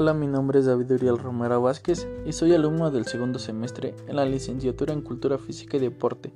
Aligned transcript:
Hola, 0.00 0.14
mi 0.14 0.28
nombre 0.28 0.60
es 0.60 0.66
David 0.66 0.92
Uriel 0.92 1.18
Romero 1.18 1.60
Vázquez 1.60 2.06
y 2.24 2.32
soy 2.32 2.54
alumno 2.54 2.92
del 2.92 3.06
segundo 3.06 3.40
semestre 3.40 3.96
en 4.06 4.14
la 4.14 4.24
licenciatura 4.24 4.92
en 4.92 5.00
Cultura 5.00 5.38
Física 5.38 5.76
y 5.76 5.80
Deporte. 5.80 6.32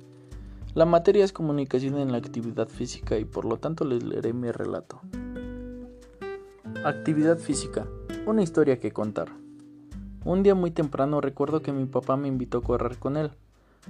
La 0.73 0.83
materia 0.83 1.23
es 1.23 1.31
comunicación 1.31 1.97
en 1.97 2.11
la 2.11 2.17
actividad 2.17 2.67
física 2.67 3.17
y 3.17 3.23
por 3.23 3.45
lo 3.45 3.55
tanto 3.55 3.85
les 3.85 4.03
leeré 4.03 4.33
mi 4.33 4.51
relato. 4.51 4.99
Actividad 6.83 7.37
física. 7.37 7.87
Una 8.25 8.43
historia 8.43 8.81
que 8.81 8.91
contar. 8.91 9.29
Un 10.25 10.43
día 10.43 10.55
muy 10.55 10.71
temprano 10.71 11.21
recuerdo 11.21 11.61
que 11.61 11.71
mi 11.71 11.85
papá 11.85 12.17
me 12.17 12.27
invitó 12.27 12.57
a 12.57 12.63
correr 12.63 12.97
con 12.99 13.15
él. 13.15 13.31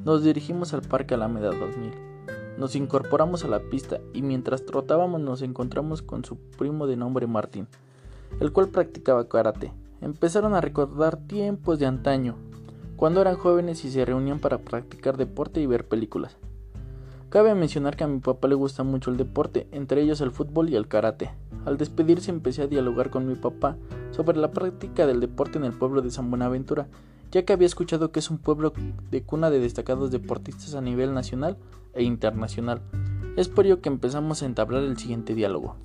Nos 0.06 0.24
dirigimos 0.24 0.76
al 0.76 0.84
Parque 0.84 1.16
Alameda 1.16 1.50
2000. 1.50 2.60
Nos 2.60 2.76
incorporamos 2.76 3.44
a 3.44 3.48
la 3.48 3.60
pista 3.60 4.02
y 4.14 4.22
mientras 4.22 4.68
trotábamos 4.68 5.20
nos 5.20 5.42
encontramos 5.42 6.04
con 6.04 6.24
su 6.24 6.38
primo 6.38 6.86
de 6.86 6.96
nombre 6.96 7.26
Martín 7.26 7.68
el 8.40 8.52
cual 8.52 8.70
practicaba 8.70 9.28
karate. 9.28 9.74
Empezaron 10.02 10.54
a 10.54 10.62
recordar 10.62 11.18
tiempos 11.18 11.80
de 11.80 11.86
antaño, 11.86 12.36
cuando 12.96 13.22
eran 13.22 13.36
jóvenes 13.36 13.84
y 13.86 13.92
se 13.92 14.06
reunían 14.06 14.40
para 14.40 14.60
practicar 14.60 15.18
deporte 15.18 15.60
y 15.60 15.66
ver 15.66 15.88
películas. 15.88 16.38
Cabe 17.30 17.56
mencionar 17.56 17.96
que 17.96 18.04
a 18.04 18.08
mi 18.08 18.20
papá 18.20 18.48
le 18.48 18.56
gusta 18.56 18.84
mucho 18.84 19.10
el 19.10 19.18
deporte, 19.18 19.68
entre 19.72 20.02
ellos 20.02 20.22
el 20.22 20.32
fútbol 20.32 20.70
y 20.70 20.76
el 20.76 20.88
karate. 20.88 21.32
Al 21.66 21.78
despedirse 21.78 22.30
empecé 22.30 22.62
a 22.62 22.68
dialogar 22.68 23.10
con 23.10 23.28
mi 23.28 23.36
papá 23.36 23.76
sobre 24.12 24.38
la 24.38 24.52
práctica 24.52 25.08
del 25.08 25.20
deporte 25.20 25.58
en 25.58 25.64
el 25.64 25.74
pueblo 25.74 26.02
de 26.02 26.12
San 26.12 26.30
Buenaventura, 26.30 26.88
ya 27.32 27.44
que 27.44 27.54
había 27.54 27.66
escuchado 27.66 28.12
que 28.12 28.20
es 28.20 28.30
un 28.30 28.38
pueblo 28.38 28.72
de 29.10 29.24
cuna 29.24 29.50
de 29.50 29.60
destacados 29.60 30.12
deportistas 30.12 30.76
a 30.76 30.82
nivel 30.82 31.16
nacional 31.16 31.58
e 31.94 32.04
internacional. 32.04 32.82
Es 33.36 33.50
por 33.50 33.66
ello 33.66 33.82
que 33.82 33.90
empezamos 33.90 34.44
a 34.44 34.46
entablar 34.46 34.84
el 34.84 34.98
siguiente 34.98 35.34
diálogo. 35.34 35.76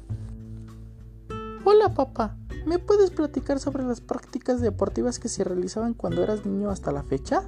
Hola 1.71 1.93
papá, 1.93 2.35
¿me 2.65 2.79
puedes 2.79 3.11
platicar 3.11 3.59
sobre 3.59 3.85
las 3.85 4.01
prácticas 4.01 4.63
deportivas 4.63 5.19
que 5.19 5.29
se 5.29 5.45
realizaban 5.45 5.93
cuando 5.93 6.23
eras 6.23 6.47
niño 6.47 6.71
hasta 6.71 6.93
la 6.93 7.03
fecha? 7.03 7.43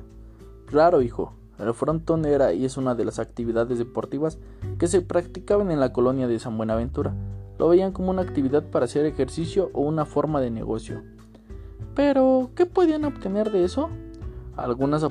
Claro, 0.67 1.01
hijo. 1.01 1.33
El 1.59 1.73
frontón 1.73 2.27
era 2.27 2.53
y 2.53 2.67
es 2.67 2.77
una 2.77 2.95
de 2.95 3.07
las 3.07 3.19
actividades 3.19 3.79
deportivas 3.79 4.37
que 4.79 4.89
se 4.89 5.01
practicaban 5.01 5.71
en 5.71 5.81
la 5.81 5.95
colonia 5.95 6.29
de 6.29 6.39
San 6.39 6.59
Buenaventura. 6.59 7.15
Lo 7.59 7.71
veían 7.71 7.93
como 7.93 8.11
una 8.11 8.21
actividad 8.21 8.65
para 8.65 8.85
hacer 8.85 9.07
ejercicio 9.07 9.71
o 9.73 9.81
una 9.81 10.05
forma 10.05 10.43
de 10.43 10.51
negocio. 10.51 11.03
Pero, 11.95 12.51
¿qué 12.55 12.67
podían 12.67 13.07
obtener 13.07 13.51
de 13.51 13.65
eso? 13.65 13.89
Algunas, 14.55 15.03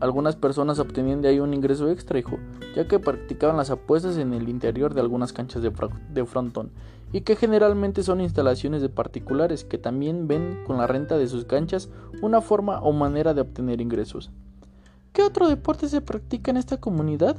algunas 0.00 0.36
personas 0.36 0.78
obtenían 0.78 1.22
de 1.22 1.28
ahí 1.28 1.40
un 1.40 1.54
ingreso 1.54 1.88
extra, 1.90 2.18
hijo, 2.18 2.38
ya 2.74 2.86
que 2.86 2.98
practicaban 2.98 3.56
las 3.56 3.70
apuestas 3.70 4.18
en 4.18 4.34
el 4.34 4.48
interior 4.48 4.94
de 4.94 5.00
algunas 5.00 5.32
canchas 5.32 5.62
de, 5.62 5.72
de 6.12 6.24
frontón 6.26 6.70
y 7.12 7.22
que 7.22 7.36
generalmente 7.36 8.02
son 8.02 8.20
instalaciones 8.20 8.82
de 8.82 8.88
particulares 8.88 9.64
que 9.64 9.78
también 9.78 10.28
ven 10.28 10.58
con 10.66 10.76
la 10.76 10.86
renta 10.86 11.16
de 11.16 11.28
sus 11.28 11.44
canchas 11.44 11.88
una 12.20 12.40
forma 12.40 12.80
o 12.80 12.92
manera 12.92 13.32
de 13.32 13.40
obtener 13.40 13.80
ingresos. 13.80 14.30
¿Qué 15.12 15.22
otro 15.22 15.48
deporte 15.48 15.88
se 15.88 16.00
practica 16.02 16.50
en 16.50 16.58
esta 16.58 16.78
comunidad? 16.78 17.36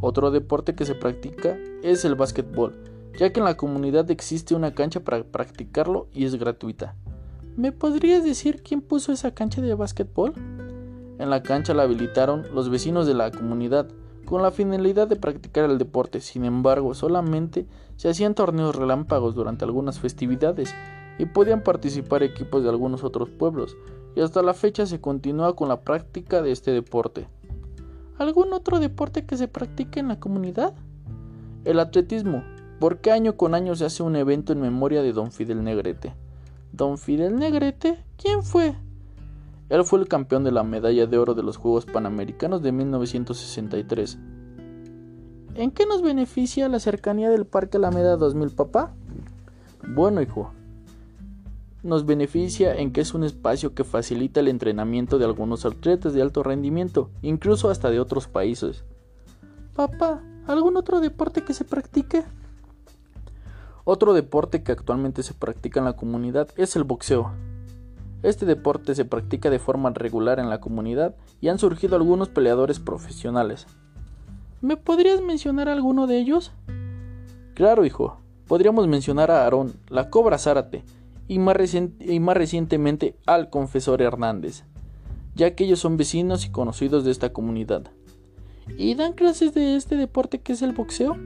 Otro 0.00 0.30
deporte 0.30 0.74
que 0.74 0.84
se 0.84 0.94
practica 0.94 1.56
es 1.82 2.04
el 2.04 2.14
básquetbol, 2.14 2.74
ya 3.18 3.32
que 3.32 3.40
en 3.40 3.46
la 3.46 3.56
comunidad 3.56 4.10
existe 4.10 4.54
una 4.54 4.74
cancha 4.74 5.00
para 5.00 5.24
practicarlo 5.24 6.08
y 6.12 6.26
es 6.26 6.34
gratuita. 6.34 6.94
¿Me 7.56 7.72
podrías 7.72 8.22
decir 8.22 8.62
quién 8.62 8.82
puso 8.82 9.12
esa 9.12 9.32
cancha 9.32 9.62
de 9.62 9.74
básquetbol? 9.74 10.34
En 11.18 11.30
la 11.30 11.42
cancha 11.42 11.74
la 11.74 11.84
habilitaron 11.84 12.46
los 12.54 12.68
vecinos 12.68 13.06
de 13.06 13.14
la 13.14 13.30
comunidad, 13.30 13.88
con 14.26 14.42
la 14.42 14.50
finalidad 14.50 15.08
de 15.08 15.16
practicar 15.16 15.70
el 15.70 15.78
deporte. 15.78 16.20
Sin 16.20 16.44
embargo, 16.44 16.94
solamente 16.94 17.66
se 17.96 18.08
hacían 18.08 18.34
torneos 18.34 18.76
relámpagos 18.76 19.34
durante 19.34 19.64
algunas 19.64 19.98
festividades 19.98 20.74
y 21.18 21.24
podían 21.26 21.62
participar 21.62 22.22
equipos 22.22 22.62
de 22.62 22.68
algunos 22.68 23.04
otros 23.04 23.30
pueblos, 23.30 23.76
y 24.14 24.20
hasta 24.20 24.42
la 24.42 24.52
fecha 24.52 24.84
se 24.84 25.00
continúa 25.00 25.56
con 25.56 25.68
la 25.68 25.80
práctica 25.80 26.42
de 26.42 26.52
este 26.52 26.72
deporte. 26.72 27.28
¿Algún 28.18 28.52
otro 28.52 28.78
deporte 28.78 29.24
que 29.24 29.36
se 29.36 29.48
practique 29.48 30.00
en 30.00 30.08
la 30.08 30.20
comunidad? 30.20 30.74
El 31.64 31.80
atletismo, 31.80 32.44
porque 32.78 33.10
año 33.10 33.36
con 33.36 33.54
año 33.54 33.74
se 33.74 33.86
hace 33.86 34.02
un 34.02 34.16
evento 34.16 34.52
en 34.52 34.60
memoria 34.60 35.02
de 35.02 35.12
don 35.12 35.32
Fidel 35.32 35.64
Negrete. 35.64 36.14
¿Don 36.72 36.98
Fidel 36.98 37.36
Negrete? 37.36 38.04
¿Quién 38.16 38.42
fue? 38.42 38.74
Él 39.68 39.84
fue 39.84 39.98
el 39.98 40.08
campeón 40.08 40.44
de 40.44 40.52
la 40.52 40.62
medalla 40.62 41.06
de 41.06 41.18
oro 41.18 41.34
de 41.34 41.42
los 41.42 41.56
Juegos 41.56 41.86
Panamericanos 41.86 42.62
de 42.62 42.72
1963. 42.72 44.18
¿En 45.54 45.70
qué 45.70 45.86
nos 45.86 46.02
beneficia 46.02 46.68
la 46.68 46.78
cercanía 46.78 47.30
del 47.30 47.46
Parque 47.46 47.78
Alameda 47.78 48.16
2000, 48.16 48.50
papá? 48.50 48.94
Bueno, 49.88 50.20
hijo, 50.20 50.52
nos 51.82 52.04
beneficia 52.04 52.74
en 52.74 52.92
que 52.92 53.00
es 53.00 53.14
un 53.14 53.24
espacio 53.24 53.74
que 53.74 53.84
facilita 53.84 54.40
el 54.40 54.48
entrenamiento 54.48 55.18
de 55.18 55.24
algunos 55.24 55.64
atletas 55.64 56.12
de 56.12 56.22
alto 56.22 56.42
rendimiento, 56.42 57.10
incluso 57.22 57.70
hasta 57.70 57.90
de 57.90 58.00
otros 58.00 58.28
países. 58.28 58.84
Papá, 59.74 60.22
¿algún 60.46 60.76
otro 60.76 61.00
deporte 61.00 61.42
que 61.42 61.54
se 61.54 61.64
practique? 61.64 62.24
Otro 63.84 64.14
deporte 64.14 64.62
que 64.62 64.72
actualmente 64.72 65.22
se 65.22 65.34
practica 65.34 65.80
en 65.80 65.86
la 65.86 65.96
comunidad 65.96 66.48
es 66.56 66.76
el 66.76 66.84
boxeo. 66.84 67.32
Este 68.26 68.44
deporte 68.44 68.96
se 68.96 69.04
practica 69.04 69.50
de 69.50 69.60
forma 69.60 69.88
regular 69.90 70.40
en 70.40 70.50
la 70.50 70.58
comunidad 70.58 71.14
y 71.40 71.46
han 71.46 71.60
surgido 71.60 71.94
algunos 71.94 72.28
peleadores 72.28 72.80
profesionales. 72.80 73.68
¿Me 74.60 74.76
podrías 74.76 75.20
mencionar 75.20 75.68
alguno 75.68 76.08
de 76.08 76.18
ellos? 76.18 76.50
Claro, 77.54 77.84
hijo. 77.84 78.18
Podríamos 78.48 78.88
mencionar 78.88 79.30
a 79.30 79.44
Aarón, 79.44 79.74
la 79.88 80.10
Cobra 80.10 80.38
Zárate, 80.38 80.82
y 81.28 81.38
más, 81.38 81.56
y 81.72 82.18
más 82.18 82.36
recientemente 82.36 83.14
al 83.26 83.48
Confesor 83.48 84.02
Hernández, 84.02 84.64
ya 85.36 85.54
que 85.54 85.62
ellos 85.62 85.78
son 85.78 85.96
vecinos 85.96 86.46
y 86.46 86.50
conocidos 86.50 87.04
de 87.04 87.12
esta 87.12 87.32
comunidad. 87.32 87.92
¿Y 88.76 88.96
dan 88.96 89.12
clases 89.12 89.54
de 89.54 89.76
este 89.76 89.94
deporte 89.94 90.40
que 90.40 90.54
es 90.54 90.62
el 90.62 90.72
boxeo? 90.72 91.16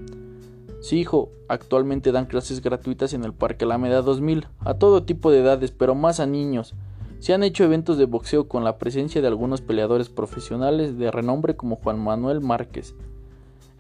Sí, 0.83 0.99
hijo, 0.99 1.31
actualmente 1.49 2.13
dan 2.13 2.27
clases 2.27 2.61
gratuitas 2.61 3.15
en 3.15 3.25
el 3.25 3.33
Parque 3.33 3.65
Alameda 3.65 4.03
2000 4.03 4.49
a 4.59 4.75
todo 4.75 5.05
tipo 5.05 5.31
de 5.31 5.41
edades, 5.41 5.71
pero 5.71 5.95
más 5.95 6.21
a 6.21 6.27
niños. 6.27 6.75
Se 7.21 7.35
han 7.35 7.43
hecho 7.43 7.65
eventos 7.65 7.99
de 7.99 8.07
boxeo 8.07 8.49
con 8.49 8.65
la 8.65 8.79
presencia 8.79 9.21
de 9.21 9.29
algunos 9.29 9.61
peleadores 9.61 10.09
profesionales 10.09 10.99
de 10.99 11.11
renombre 11.11 11.55
como 11.55 11.77
Juan 11.77 12.03
Manuel 12.03 12.41
Márquez. 12.41 12.95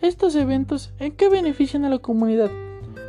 ¿Estos 0.03 0.37
eventos 0.37 0.93
en 0.99 1.13
qué 1.13 1.31
benefician 1.31 1.87
a 1.87 1.89
la 1.91 1.99
comunidad? 1.99 2.51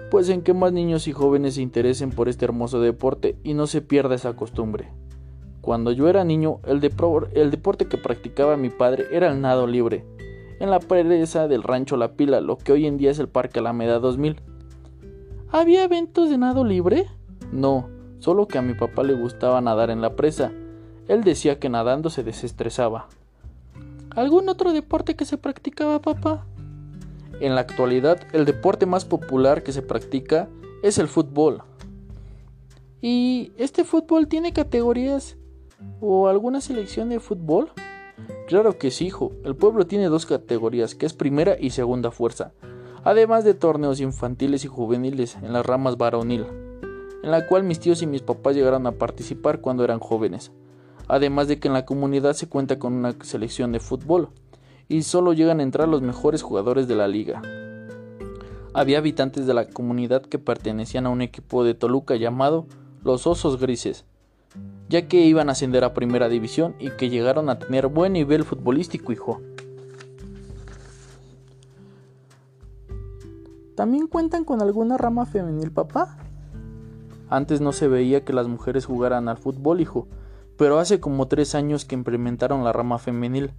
Pues 0.09 0.29
en 0.29 0.41
que 0.41 0.53
más 0.53 0.71
niños 0.71 1.07
y 1.09 1.11
jóvenes 1.11 1.55
se 1.55 1.61
interesen 1.61 2.11
por 2.11 2.29
este 2.29 2.45
hermoso 2.45 2.79
deporte 2.79 3.35
y 3.43 3.53
no 3.53 3.67
se 3.67 3.81
pierda 3.81 4.15
esa 4.15 4.33
costumbre. 4.33 4.89
Cuando 5.59 5.91
yo 5.91 6.07
era 6.07 6.23
niño, 6.23 6.59
el, 6.65 6.79
deporte 6.79 7.85
que 7.87 7.97
practicaba 7.97 8.55
mi 8.55 8.69
padre 8.69 9.07
era 9.11 9.31
el 9.31 9.41
nado 9.41 9.67
libre 9.67 10.05
en 10.61 10.69
la 10.69 10.79
presa 10.79 11.47
del 11.47 11.63
rancho 11.63 11.97
La 11.97 12.13
Pila, 12.13 12.39
lo 12.39 12.57
que 12.57 12.71
hoy 12.71 12.85
en 12.85 12.97
día 12.97 13.11
es 13.11 13.19
el 13.19 13.27
Parque 13.27 13.59
Alameda 13.59 13.99
2000. 13.99 14.39
¿Había 15.49 15.83
eventos 15.83 16.29
de 16.29 16.37
nado 16.37 16.63
libre? 16.63 17.07
No, 17.51 17.89
solo 18.21 18.47
que 18.47 18.59
a 18.59 18.61
mi 18.61 18.75
papá 18.75 19.01
le 19.01 19.13
gustaba 19.13 19.59
nadar 19.61 19.89
en 19.89 19.99
la 19.99 20.15
presa. 20.15 20.51
Él 21.07 21.23
decía 21.23 21.59
que 21.59 21.69
nadando 21.69 22.11
se 22.11 22.23
desestresaba. 22.23 23.07
¿Algún 24.11 24.47
otro 24.47 24.73
deporte 24.73 25.15
que 25.15 25.25
se 25.25 25.37
practicaba, 25.37 26.01
papá? 26.01 26.45
En 27.39 27.55
la 27.55 27.61
actualidad, 27.61 28.19
el 28.31 28.45
deporte 28.45 28.85
más 28.85 29.05
popular 29.05 29.63
que 29.63 29.71
se 29.71 29.81
practica 29.81 30.47
es 30.83 30.99
el 30.99 31.07
fútbol. 31.07 31.63
¿Y 33.01 33.53
este 33.57 33.83
fútbol 33.83 34.27
tiene 34.27 34.53
categorías 34.53 35.35
o 35.99 36.27
alguna 36.27 36.61
selección 36.61 37.09
de 37.09 37.19
fútbol? 37.19 37.71
Claro 38.47 38.77
que 38.77 38.91
sí, 38.91 39.07
hijo. 39.07 39.31
El 39.43 39.55
pueblo 39.55 39.87
tiene 39.87 40.05
dos 40.05 40.27
categorías, 40.27 40.93
que 40.93 41.07
es 41.07 41.13
primera 41.13 41.57
y 41.59 41.71
segunda 41.71 42.11
fuerza, 42.11 42.51
además 43.03 43.43
de 43.43 43.55
torneos 43.55 43.99
infantiles 43.99 44.63
y 44.63 44.67
juveniles 44.67 45.37
en 45.41 45.53
las 45.53 45.65
ramas 45.65 45.97
varonil, 45.97 46.45
en 47.23 47.31
la 47.31 47.47
cual 47.47 47.63
mis 47.63 47.79
tíos 47.79 48.01
y 48.01 48.07
mis 48.07 48.21
papás 48.21 48.55
llegaron 48.55 48.87
a 48.87 48.93
participar 48.93 49.61
cuando 49.61 49.83
eran 49.83 49.99
jóvenes. 49.99 50.51
Además 51.07 51.47
de 51.47 51.59
que 51.59 51.67
en 51.67 51.73
la 51.73 51.85
comunidad 51.85 52.33
se 52.33 52.47
cuenta 52.47 52.79
con 52.79 52.93
una 52.93 53.13
selección 53.23 53.71
de 53.71 53.79
fútbol, 53.79 54.29
y 54.91 55.03
solo 55.03 55.31
llegan 55.31 55.61
a 55.61 55.63
entrar 55.63 55.87
los 55.87 56.01
mejores 56.01 56.41
jugadores 56.41 56.85
de 56.85 56.95
la 56.95 57.07
liga. 57.07 57.41
Había 58.73 58.97
habitantes 58.97 59.45
de 59.45 59.53
la 59.53 59.69
comunidad 59.69 60.21
que 60.21 60.37
pertenecían 60.37 61.05
a 61.05 61.09
un 61.09 61.21
equipo 61.21 61.63
de 61.63 61.73
Toluca 61.73 62.17
llamado 62.17 62.65
los 63.01 63.25
Osos 63.25 63.57
Grises, 63.57 64.03
ya 64.89 65.07
que 65.07 65.25
iban 65.25 65.47
a 65.47 65.53
ascender 65.53 65.85
a 65.85 65.93
primera 65.93 66.27
división 66.27 66.75
y 66.77 66.89
que 66.91 67.09
llegaron 67.09 67.49
a 67.49 67.57
tener 67.57 67.87
buen 67.87 68.13
nivel 68.13 68.43
futbolístico, 68.43 69.13
hijo. 69.13 69.41
¿También 73.75 74.07
cuentan 74.07 74.43
con 74.43 74.61
alguna 74.61 74.97
rama 74.97 75.25
femenil, 75.25 75.71
papá? 75.71 76.20
Antes 77.31 77.61
no 77.61 77.71
se 77.71 77.87
veía 77.87 78.25
que 78.25 78.33
las 78.33 78.49
mujeres 78.49 78.85
jugaran 78.85 79.29
al 79.29 79.37
fútbol, 79.37 79.79
hijo, 79.79 80.09
pero 80.57 80.79
hace 80.79 80.99
como 80.99 81.29
tres 81.29 81.55
años 81.55 81.85
que 81.85 81.95
implementaron 81.95 82.65
la 82.65 82.73
rama 82.73 82.99
femenil, 82.99 83.51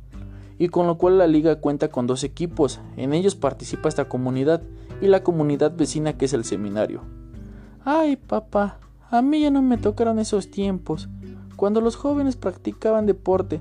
y 0.59 0.69
con 0.69 0.87
lo 0.87 0.99
cual 0.99 1.17
la 1.17 1.27
liga 1.27 1.57
cuenta 1.57 1.89
con 1.89 2.07
dos 2.07 2.23
equipos, 2.23 2.81
en 2.99 3.15
ellos 3.15 3.35
participa 3.35 3.89
esta 3.89 4.11
comunidad 4.11 4.61
y 5.01 5.07
la 5.07 5.23
comunidad 5.23 5.75
vecina 5.75 6.13
que 6.19 6.27
es 6.27 6.35
el 6.35 6.45
seminario. 6.45 7.01
Ay, 7.83 8.17
papá, 8.17 8.79
A 9.11 9.23
mí 9.23 9.41
ya 9.41 9.51
no 9.51 9.63
me 9.63 9.79
tocaron 9.79 10.19
esos 10.19 10.51
tiempos, 10.51 11.09
cuando 11.57 11.81
los 11.81 11.97
jóvenes 11.97 12.37
practicaban 12.37 13.07
deporte. 13.07 13.61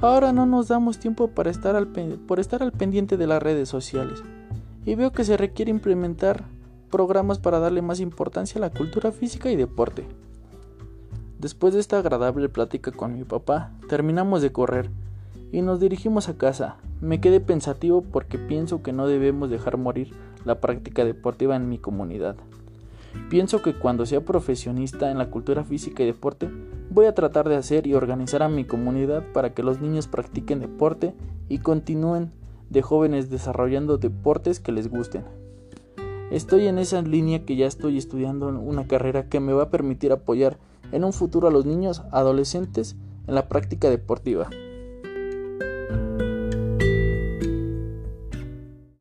Ahora 0.00 0.32
no 0.32 0.46
nos 0.46 0.68
damos 0.68 0.98
tiempo 0.98 1.28
para 1.28 1.50
estar 1.50 1.76
al 1.76 1.88
por 1.88 2.40
estar 2.40 2.62
al 2.62 2.72
pendiente 2.72 3.18
de 3.18 3.26
las 3.26 3.42
redes 3.42 3.68
sociales. 3.68 4.22
Y 4.86 4.94
veo 4.94 5.12
que 5.12 5.24
se 5.24 5.36
requiere 5.36 5.70
implementar 5.70 6.44
programas 6.92 7.40
para 7.40 7.58
darle 7.58 7.82
más 7.82 7.98
importancia 7.98 8.58
a 8.58 8.60
la 8.60 8.70
cultura 8.70 9.10
física 9.10 9.50
y 9.50 9.56
deporte. 9.56 10.06
Después 11.40 11.74
de 11.74 11.80
esta 11.80 11.98
agradable 11.98 12.48
plática 12.48 12.92
con 12.92 13.18
mi 13.18 13.24
papá, 13.24 13.72
terminamos 13.88 14.42
de 14.42 14.52
correr 14.52 14.90
y 15.50 15.62
nos 15.62 15.80
dirigimos 15.80 16.28
a 16.28 16.36
casa. 16.38 16.76
Me 17.00 17.20
quedé 17.20 17.40
pensativo 17.40 18.02
porque 18.02 18.38
pienso 18.38 18.82
que 18.82 18.92
no 18.92 19.08
debemos 19.08 19.50
dejar 19.50 19.76
morir 19.76 20.14
la 20.44 20.60
práctica 20.60 21.04
deportiva 21.04 21.56
en 21.56 21.68
mi 21.68 21.78
comunidad. 21.78 22.36
Pienso 23.28 23.62
que 23.62 23.74
cuando 23.74 24.06
sea 24.06 24.20
profesionista 24.20 25.10
en 25.10 25.18
la 25.18 25.30
cultura 25.30 25.64
física 25.64 26.02
y 26.02 26.06
deporte, 26.06 26.48
voy 26.90 27.06
a 27.06 27.14
tratar 27.14 27.48
de 27.48 27.56
hacer 27.56 27.86
y 27.86 27.94
organizar 27.94 28.42
a 28.42 28.48
mi 28.48 28.64
comunidad 28.64 29.24
para 29.32 29.54
que 29.54 29.62
los 29.62 29.80
niños 29.80 30.06
practiquen 30.06 30.60
deporte 30.60 31.14
y 31.48 31.58
continúen 31.58 32.30
de 32.70 32.82
jóvenes 32.82 33.30
desarrollando 33.30 33.98
deportes 33.98 34.60
que 34.60 34.72
les 34.72 34.88
gusten. 34.88 35.41
Estoy 36.32 36.66
en 36.66 36.78
esa 36.78 37.02
línea 37.02 37.44
que 37.44 37.56
ya 37.56 37.66
estoy 37.66 37.98
estudiando 37.98 38.48
una 38.48 38.86
carrera 38.86 39.28
que 39.28 39.38
me 39.38 39.52
va 39.52 39.64
a 39.64 39.70
permitir 39.70 40.12
apoyar 40.12 40.56
en 40.90 41.04
un 41.04 41.12
futuro 41.12 41.46
a 41.46 41.50
los 41.50 41.66
niños 41.66 42.04
adolescentes 42.10 42.96
en 43.26 43.34
la 43.34 43.50
práctica 43.50 43.90
deportiva. 43.90 44.48